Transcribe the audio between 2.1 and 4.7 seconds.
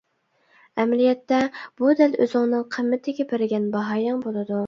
ئۆزۈڭنىڭ قىممىتىگە بەرگەن باھايىڭ بولىدۇ.